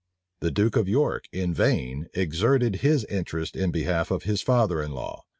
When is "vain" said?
1.53-2.07